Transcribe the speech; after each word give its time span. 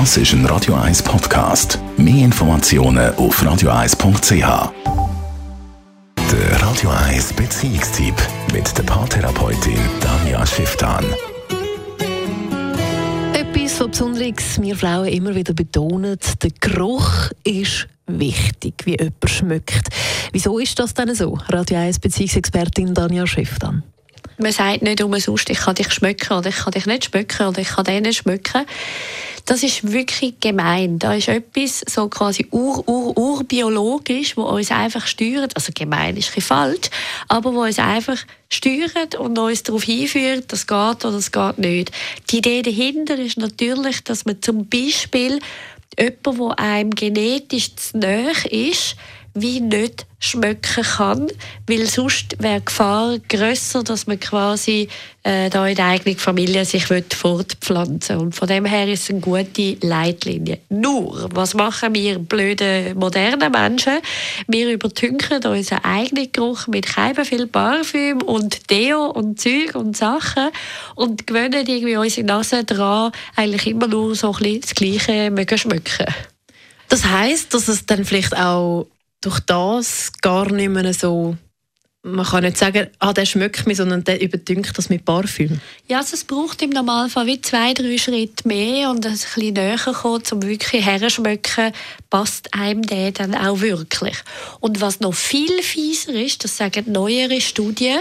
Das 0.00 0.16
ist 0.16 0.32
ein 0.32 0.44
Radio 0.46 0.74
1 0.74 1.04
Podcast. 1.04 1.78
Mehr 1.96 2.24
Informationen 2.24 3.14
auf 3.14 3.40
radio1.ch. 3.40 4.72
Der 6.32 6.62
Radio 6.62 6.90
1 6.90 7.32
Beziehungstyp 7.34 8.16
mit 8.52 8.76
der 8.76 8.82
Paartherapeutin 8.82 9.78
Danja 10.00 10.44
Schifftan. 10.44 11.04
Etwas 13.34 13.78
so 13.78 13.86
Besonderes 13.86 14.60
wir 14.60 14.74
Frauen 14.74 15.06
immer 15.06 15.32
wieder 15.32 15.54
betonen, 15.54 16.18
der 16.42 16.50
Geruch 16.58 17.30
ist 17.44 17.86
wichtig, 18.08 18.74
wie 18.86 18.96
jemand 18.98 19.30
schmeckt. 19.30 19.90
Wieso 20.32 20.58
ist 20.58 20.76
das 20.76 20.92
denn 20.94 21.14
so? 21.14 21.38
Radio 21.50 21.78
1 21.78 22.00
Beziehungsexpertin 22.00 22.94
Danja 22.94 23.28
Schifftan. 23.28 23.84
Man 24.38 24.52
sagt 24.52 24.82
nicht 24.82 25.02
umsonst, 25.02 25.48
ich 25.50 25.58
kann 25.58 25.74
dich 25.74 25.92
schmücken 25.92 26.38
oder 26.38 26.48
ich 26.48 26.56
kann 26.56 26.72
dich 26.72 26.86
nicht 26.86 27.04
schmücken 27.06 27.46
oder 27.46 27.60
ich 27.60 27.68
kann 27.68 27.84
den 27.84 28.02
nicht 28.02 28.18
schmücken. 28.18 28.66
Das 29.46 29.62
ist 29.62 29.92
wirklich 29.92 30.40
gemein. 30.40 30.98
Da 30.98 31.14
ist 31.14 31.28
etwas 31.28 31.84
so 31.86 32.08
quasi 32.08 32.46
ur, 32.50 32.88
ur, 32.88 33.16
urbiologisch, 33.16 34.36
wo 34.36 34.44
uns 34.44 34.70
einfach 34.70 35.06
steuert. 35.06 35.54
Also 35.54 35.70
gemein 35.74 36.16
ist 36.16 36.34
ein 36.34 36.40
falsch, 36.40 36.88
aber 37.28 37.54
wo 37.54 37.62
uns 37.62 37.78
einfach 37.78 38.18
steuert 38.48 39.16
und 39.16 39.38
uns 39.38 39.62
darauf 39.62 39.82
hinführt, 39.82 40.46
das 40.48 40.66
geht 40.66 41.04
oder 41.04 41.12
das 41.12 41.30
geht 41.30 41.58
nicht. 41.58 41.92
Die 42.30 42.38
Idee 42.38 42.62
dahinter 42.62 43.18
ist 43.18 43.36
natürlich, 43.36 44.02
dass 44.02 44.24
man 44.24 44.40
zum 44.40 44.66
Beispiel 44.66 45.40
jemand, 45.98 46.58
der 46.58 46.58
einem 46.58 46.90
genetisch 46.90 47.76
zu 47.76 47.98
nahe 47.98 48.32
ist, 48.50 48.96
wie 49.34 49.60
nicht 49.60 50.06
schmecken 50.20 50.84
kann, 50.84 51.28
weil 51.66 51.86
sonst 51.86 52.36
wäre 52.38 52.60
die 52.60 52.64
Gefahr 52.64 53.18
grösser, 53.28 53.82
dass 53.82 54.06
man 54.06 54.18
quasi 54.18 54.88
äh, 55.22 55.50
da 55.50 55.66
in 55.66 55.74
der 55.74 55.86
eigenen 55.86 56.16
Familie 56.16 56.64
sich 56.64 56.86
fortpflanzen 56.86 58.18
Und 58.18 58.34
von 58.34 58.48
dem 58.48 58.64
her 58.64 58.88
ist 58.88 59.04
es 59.04 59.10
eine 59.10 59.20
gute 59.20 59.76
Leitlinie. 59.80 60.60
Nur, 60.70 61.28
was 61.34 61.54
machen 61.54 61.94
wir 61.94 62.18
blöde 62.18 62.94
moderne 62.94 63.50
Menschen? 63.50 63.98
Wir 64.46 64.70
übertünchen 64.70 65.44
unseren 65.44 65.84
eigenen 65.84 66.32
Geruch 66.32 66.68
mit 66.68 66.86
keinem 66.86 67.24
viel 67.24 67.46
Parfüm 67.46 68.22
und 68.22 68.70
Deo 68.70 69.06
und 69.06 69.40
Zeug 69.40 69.74
und 69.74 69.96
Sachen 69.96 70.50
und 70.94 71.26
gewöhnen 71.26 71.66
irgendwie 71.66 71.96
unsere 71.96 72.26
Nase 72.26 72.64
dran, 72.64 73.12
eigentlich 73.36 73.66
immer 73.66 73.88
nur 73.88 74.14
so 74.14 74.32
ein 74.32 74.38
bisschen 74.38 74.60
das 74.60 74.74
Gleiche 74.74 75.58
schmecken. 75.58 76.06
Das 76.88 77.04
heißt, 77.04 77.52
dass 77.52 77.68
es 77.68 77.86
dann 77.86 78.04
vielleicht 78.04 78.36
auch 78.36 78.86
durch 79.24 79.40
das 79.40 80.12
gar 80.20 80.50
nicht 80.52 80.68
mehr 80.68 80.92
so 80.92 81.36
man 82.04 82.26
kann 82.26 82.44
nicht 82.44 82.58
sagen, 82.58 82.88
ah, 82.98 83.14
der 83.14 83.24
schmeckt 83.24 83.66
mich, 83.66 83.78
sondern 83.78 84.04
der 84.04 84.20
überdünkt 84.20 84.76
das 84.76 84.90
mit 84.90 85.06
Parfüm. 85.06 85.58
Ja, 85.88 85.98
also 85.98 86.14
es 86.14 86.24
braucht 86.24 86.60
im 86.60 86.68
Normalfall 86.68 87.26
wie 87.26 87.40
zwei, 87.40 87.72
drei 87.72 87.96
Schritte 87.96 88.46
mehr 88.46 88.90
und 88.90 89.06
ein 89.06 89.12
bisschen 89.12 89.54
näher 89.54 89.78
kommen, 89.78 90.22
um 90.30 90.42
wirklich 90.42 90.84
herzuschmecken, 90.84 91.72
passt 92.10 92.52
einem 92.52 92.82
der 92.82 93.12
dann 93.12 93.34
auch 93.34 93.60
wirklich. 93.60 94.16
Und 94.60 94.82
was 94.82 95.00
noch 95.00 95.14
viel 95.14 95.62
fieser 95.62 96.12
ist, 96.12 96.44
das 96.44 96.58
sagen 96.58 96.92
neuere 96.92 97.40
Studien, 97.40 98.00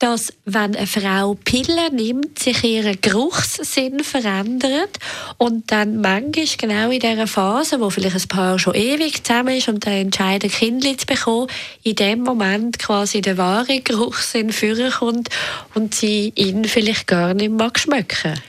dass 0.00 0.32
wenn 0.46 0.74
eine 0.74 0.86
Frau 0.86 1.34
Pillen 1.44 1.94
nimmt, 1.94 2.38
sich 2.38 2.64
ihr 2.64 2.96
Geruchssinn 2.96 4.02
verändert 4.02 4.98
und 5.36 5.70
dann 5.70 6.00
manchmal 6.00 6.46
genau 6.58 6.90
in 6.90 7.00
dieser 7.00 7.26
Phase, 7.26 7.80
wo 7.80 7.90
vielleicht 7.90 8.16
ein 8.16 8.28
Paar 8.28 8.58
schon 8.58 8.74
ewig 8.74 9.22
zusammen 9.22 9.56
ist 9.56 9.68
und 9.68 9.84
dann 9.84 9.92
entscheidet, 9.92 10.52
Kind 10.52 10.84
zu 10.84 11.06
bekommen, 11.06 11.48
in 11.82 11.96
dem 11.96 12.22
Moment 12.22 12.78
quasi 12.78 13.20
der 13.20 13.36
wahre 13.36 13.82
Geruchssinn 13.82 14.52
vorkommt 14.52 15.28
und 15.74 15.94
sie 15.94 16.32
ihn 16.34 16.64
vielleicht 16.64 17.06
gar 17.06 17.34
nicht 17.34 17.52
mag 17.52 17.78
schmecken. 17.78 18.40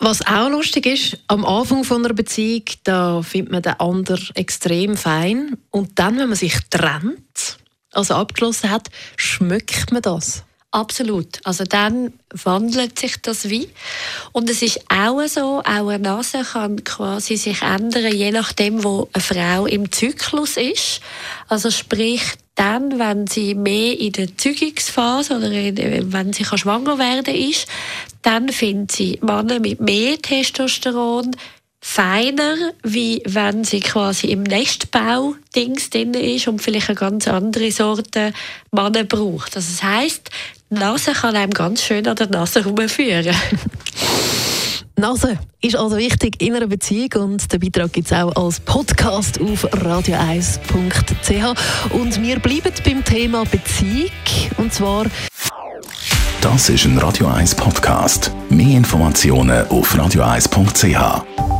Was 0.00 0.26
auch 0.26 0.50
lustig 0.50 0.86
ist, 0.86 1.18
am 1.28 1.46
Anfang 1.46 1.84
von 1.84 2.04
einer 2.04 2.12
Beziehung, 2.12 2.64
da 2.82 3.22
findet 3.22 3.52
man 3.52 3.62
den 3.62 3.78
anderen 3.78 4.34
extrem 4.34 4.96
fein 4.96 5.56
und 5.70 5.98
dann, 6.00 6.18
wenn 6.18 6.28
man 6.28 6.36
sich 6.36 6.58
trennt, 6.70 7.58
also 7.92 8.14
abgeschlossen 8.14 8.70
hat, 8.70 8.88
schmeckt 9.16 9.92
man 9.92 10.02
das. 10.02 10.42
Absolut. 10.76 11.40
Also 11.44 11.64
dann 11.64 12.12
wandelt 12.44 12.98
sich 12.98 13.16
das 13.22 13.48
wie. 13.48 13.70
Und 14.32 14.50
es 14.50 14.60
ist 14.60 14.80
auch 14.90 15.26
so, 15.26 15.60
auch 15.60 15.88
eine 15.88 15.98
Nase 15.98 16.42
kann 16.42 16.84
quasi 16.84 17.38
sich 17.38 17.62
ändern, 17.62 18.12
je 18.12 18.30
nachdem, 18.30 18.84
wo 18.84 19.08
eine 19.14 19.22
Frau 19.22 19.64
im 19.64 19.90
Zyklus 19.90 20.58
ist. 20.58 21.00
Also 21.48 21.70
sprich, 21.70 22.20
dann, 22.56 22.98
wenn 22.98 23.26
sie 23.26 23.54
mehr 23.54 23.98
in 23.98 24.12
der 24.12 24.36
Zügungsphase 24.36 25.38
oder 25.38 25.50
in, 25.50 26.12
wenn 26.12 26.34
sie 26.34 26.44
schwanger 26.44 26.98
werden 26.98 27.34
ist, 27.34 27.68
dann 28.20 28.50
findet 28.50 28.92
sie 28.92 29.18
Männer 29.22 29.60
mit 29.60 29.80
mehr 29.80 30.20
Testosteron 30.20 31.34
feiner, 31.88 32.72
wie 32.82 33.22
wenn 33.24 33.62
sie 33.62 33.78
quasi 33.78 34.26
im 34.26 34.42
Nestbau-Dings 34.42 35.90
drin 35.90 36.14
ist 36.14 36.48
und 36.48 36.60
vielleicht 36.60 36.88
eine 36.88 36.96
ganz 36.96 37.28
andere 37.28 37.70
Sorte 37.70 38.32
Männer 38.72 39.04
braucht. 39.04 39.54
Also 39.54 39.70
das 39.70 39.82
heisst, 39.84 40.30
die 40.70 40.74
Nase 40.74 41.12
kann 41.12 41.36
einem 41.36 41.52
ganz 41.52 41.82
schön 41.82 42.06
an 42.06 42.16
der 42.16 42.28
Nase 42.28 42.64
herumführen. 42.64 43.34
Nase 44.98 45.38
ist 45.60 45.76
also 45.76 45.98
wichtig 45.98 46.40
in 46.40 46.54
einer 46.54 46.66
Beziehung 46.66 47.10
und 47.16 47.52
den 47.52 47.60
Beitrag 47.60 47.92
gibt 47.92 48.06
es 48.06 48.12
auch 48.12 48.34
als 48.34 48.60
Podcast 48.60 49.38
auf 49.40 49.64
radio1.ch. 49.74 51.92
Und 51.92 52.22
wir 52.22 52.38
bleiben 52.38 52.72
beim 52.84 53.04
Thema 53.04 53.44
Beziehung 53.44 54.10
und 54.56 54.72
zwar. 54.72 55.04
Das 56.40 56.70
ist 56.70 56.84
ein 56.84 56.96
Radio 56.98 57.26
1 57.26 57.56
Podcast. 57.56 58.30
Mehr 58.48 58.76
Informationen 58.76 59.66
auf 59.68 59.94
radio1.ch. 59.94 61.55